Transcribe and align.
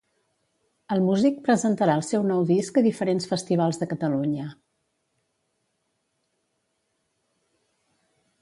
El 0.93 1.03
músic 1.07 1.35
presentarà 1.49 1.97
el 2.01 2.03
seu 2.07 2.25
nou 2.29 2.41
disc 2.51 2.79
a 2.81 2.83
diferents 2.87 3.29
festivals 3.33 3.81
de 3.81 3.89
Catalunya. 3.93 4.49